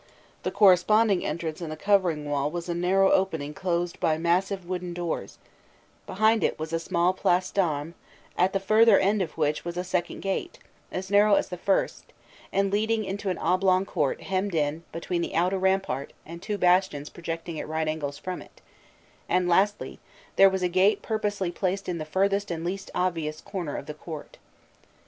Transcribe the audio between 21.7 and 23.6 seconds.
at the furthest and least obvious